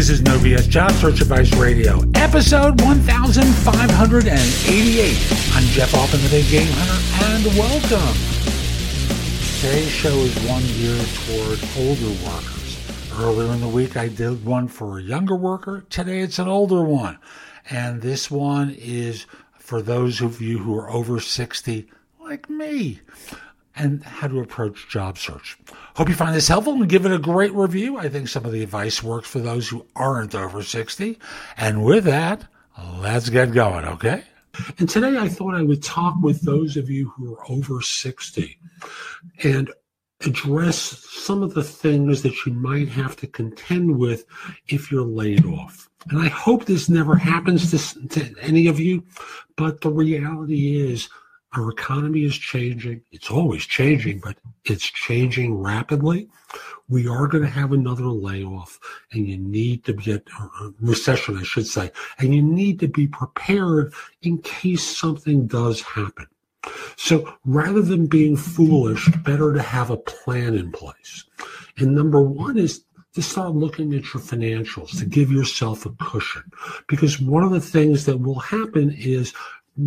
[0.00, 5.52] This is No BS Job Search Advice Radio, episode 1588.
[5.52, 8.16] I'm Jeff Altman, the Big Game Hunter, and welcome.
[9.60, 12.78] Today's show is one geared toward older workers.
[13.20, 15.84] Earlier in the week, I did one for a younger worker.
[15.90, 17.18] Today, it's an older one.
[17.68, 19.26] And this one is
[19.58, 21.90] for those of you who are over 60,
[22.22, 23.02] like me
[23.76, 25.56] and how to approach job search.
[25.96, 27.98] Hope you find this helpful and give it a great review.
[27.98, 31.18] I think some of the advice works for those who aren't over 60.
[31.56, 32.46] And with that,
[32.98, 34.24] let's get going, okay?
[34.78, 38.58] And today I thought I would talk with those of you who are over 60
[39.44, 39.70] and
[40.26, 44.24] address some of the things that you might have to contend with
[44.68, 45.88] if you're laid off.
[46.08, 49.04] And I hope this never happens to, to any of you,
[49.56, 51.08] but the reality is
[51.52, 53.02] our economy is changing.
[53.10, 56.28] It's always changing, but it's changing rapidly.
[56.88, 58.78] We are going to have another layoff
[59.12, 63.06] and you need to get a recession, I should say, and you need to be
[63.06, 66.26] prepared in case something does happen.
[66.96, 71.24] So rather than being foolish, better to have a plan in place.
[71.78, 72.84] And number one is
[73.14, 76.44] to start looking at your financials to give yourself a cushion.
[76.86, 79.32] Because one of the things that will happen is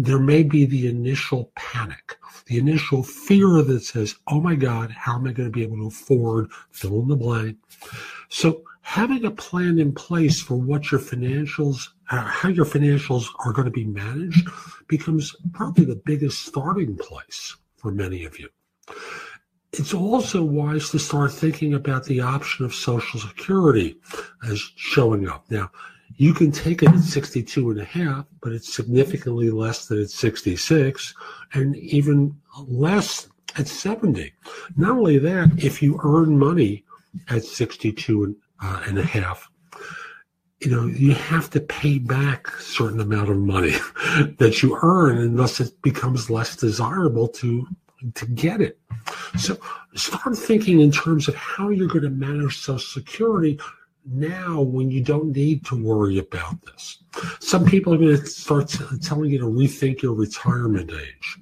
[0.02, 5.16] there may be the initial panic, the initial fear that says, oh my God, how
[5.16, 7.58] am I going to be able to afford fill in the blank?
[8.30, 13.54] So having a plan in place for what your financials, uh, how your financials are
[13.54, 14.50] going to be managed
[14.88, 18.50] becomes probably the biggest starting place for many of you.
[19.74, 23.98] It's also wise to start thinking about the option of Social Security
[24.48, 25.50] as showing up.
[25.50, 25.72] Now,
[26.18, 30.10] you can take it at 62 and a half, but it's significantly less than at
[30.10, 31.14] 66
[31.54, 32.36] and even
[32.68, 34.34] less at 70.
[34.76, 36.84] Not only that, if you earn money
[37.30, 39.50] at 62 and, uh, and a half,
[40.60, 43.72] you know, you have to pay back a certain amount of money
[44.38, 47.68] that you earn, and thus it becomes less desirable to
[48.16, 48.78] to get it.
[49.38, 49.58] So
[49.96, 53.60] start thinking in terms of how you're going to manage Social Security
[54.06, 57.04] now when you don't need to worry about this.
[57.40, 61.38] Some people are going to start t- telling you to rethink your retirement age.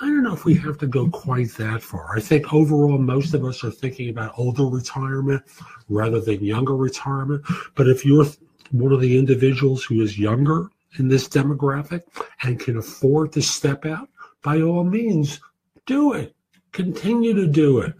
[0.00, 2.16] I don't know if we have to go quite that far.
[2.16, 5.42] I think overall, most of us are thinking about older retirement
[5.88, 7.44] rather than younger retirement.
[7.74, 8.26] But if you're
[8.72, 12.02] one of the individuals who is younger in this demographic
[12.42, 14.08] and can afford to step out,
[14.42, 15.40] by all means,
[15.86, 16.34] do it.
[16.72, 17.94] Continue to do it.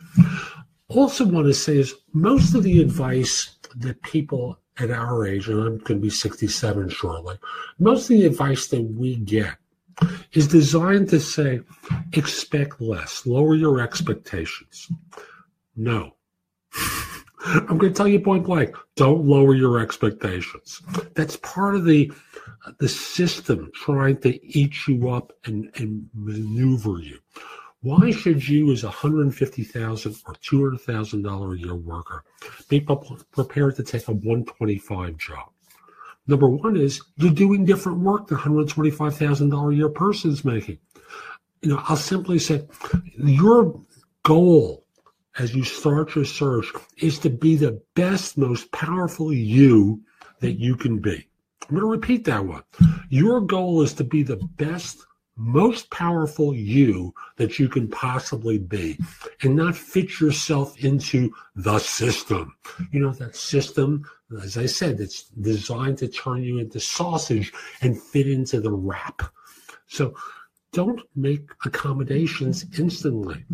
[0.88, 5.60] Also, want to say is most of the advice that people at our age, and
[5.60, 7.38] I'm going to be 67 shortly,
[7.78, 9.56] most of the advice that we get
[10.32, 11.60] is designed to say,
[12.12, 14.88] expect less, lower your expectations.
[15.76, 16.14] No.
[17.44, 20.80] I'm going to tell you point blank, don't lower your expectations.
[21.14, 22.12] That's part of the
[22.78, 27.18] the system trying to eat you up and, and maneuver you.
[27.82, 32.24] Why should you, as a 150,000 or $200,000 a year worker,
[32.68, 35.48] be prepared to take a 125 job?
[36.28, 40.78] Number one is you're doing different work than $125,000 a year person's making.
[41.62, 42.68] You know, I'll simply say
[43.18, 43.80] your
[44.22, 44.86] goal
[45.38, 46.66] as you start your search
[46.98, 50.00] is to be the best, most powerful you
[50.40, 51.26] that you can be.
[51.62, 52.62] I'm going to repeat that one.
[53.08, 55.04] Your goal is to be the best,
[55.36, 58.98] most powerful you that you can possibly be
[59.42, 62.54] and not fit yourself into the system.
[62.90, 64.04] You know, that system,
[64.42, 69.22] as I said, it's designed to turn you into sausage and fit into the wrap.
[69.86, 70.14] So
[70.72, 73.44] don't make accommodations instantly.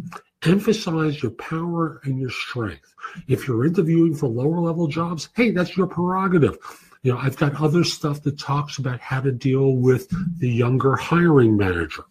[0.44, 2.94] Emphasize your power and your strength.
[3.26, 6.58] If you're interviewing for lower level jobs, hey, that's your prerogative
[7.02, 10.08] you know, I've got other stuff that talks about how to deal with
[10.38, 12.04] the younger hiring manager.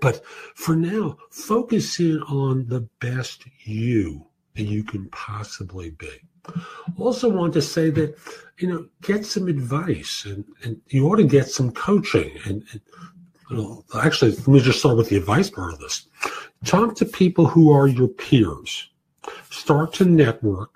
[0.00, 6.10] But for now, focus in on the best you that you can possibly be.
[6.96, 8.16] Also, want to say that
[8.58, 12.30] you know, get some advice, and, and you ought to get some coaching.
[12.44, 12.80] And, and
[13.50, 16.06] you know, actually, let me just start with the advice part of this.
[16.64, 18.90] Talk to people who are your peers
[19.50, 20.70] start to network,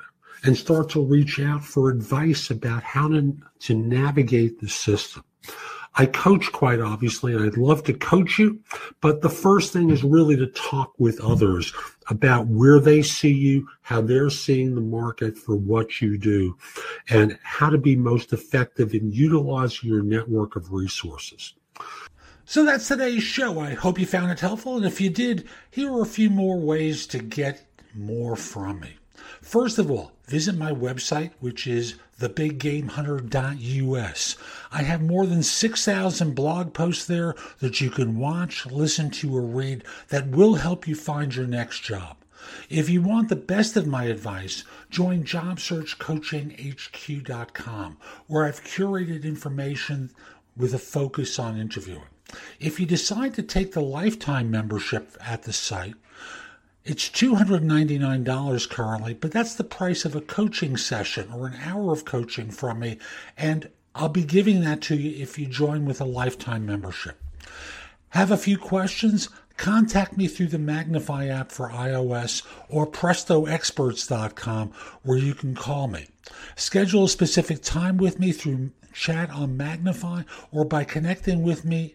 [0.45, 5.25] and start to reach out for advice about how to, to navigate the system.
[5.97, 8.61] I coach quite obviously, and I'd love to coach you.
[9.01, 11.73] But the first thing is really to talk with others
[12.09, 16.57] about where they see you, how they're seeing the market for what you do,
[17.09, 21.55] and how to be most effective in utilizing your network of resources.
[22.47, 23.59] So that's today's show.
[23.59, 24.77] I hope you found it helpful.
[24.77, 27.65] And if you did, here are a few more ways to get
[27.95, 28.99] more from me.
[29.41, 34.37] First of all, visit my website, which is thebiggamehunter.us.
[34.71, 39.41] I have more than 6,000 blog posts there that you can watch, listen to, or
[39.41, 42.19] read that will help you find your next job.
[42.69, 47.97] If you want the best of my advice, join JobSearchCoachingHQ.com,
[48.27, 50.11] where I've curated information
[50.57, 52.03] with a focus on interviewing.
[52.61, 55.95] If you decide to take the lifetime membership at the site,
[56.85, 62.05] it's $299 currently, but that's the price of a coaching session or an hour of
[62.05, 62.99] coaching from me.
[63.39, 67.19] And I'll be giving that to you if you join with a lifetime membership.
[68.11, 69.29] Have a few questions?
[69.57, 74.73] Contact me through the Magnify app for iOS or prestoexperts.com
[75.03, 76.09] where you can call me.
[76.57, 80.23] Schedule a specific time with me through chat on Magnify
[80.53, 81.95] or by connecting with me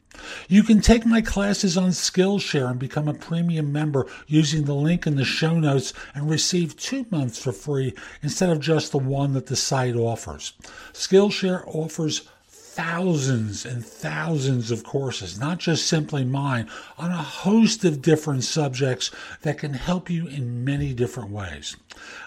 [0.47, 5.07] You can take my classes on Skillshare and become a premium member using the link
[5.07, 9.33] in the show notes and receive two months for free instead of just the one
[9.33, 10.53] that the site offers.
[10.93, 12.29] Skillshare offers
[12.71, 19.11] thousands and thousands of courses, not just simply mine, on a host of different subjects
[19.41, 21.75] that can help you in many different ways.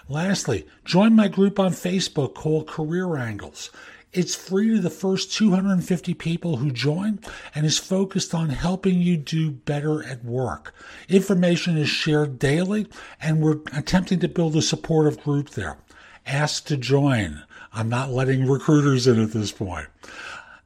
[0.07, 3.71] Lastly, join my group on Facebook called Career Angles.
[4.15, 7.19] It's free to the first 250 people who join
[7.53, 10.73] and is focused on helping you do better at work.
[11.09, 12.87] Information is shared daily
[13.19, 15.77] and we're attempting to build a supportive group there.
[16.25, 17.43] Ask to join.
[17.73, 19.87] I'm not letting recruiters in at this point.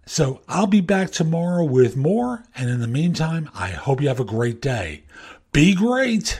[0.05, 2.43] So I'll be back tomorrow with more.
[2.55, 5.05] And in the meantime, I hope you have a great day.
[5.51, 6.39] Be great.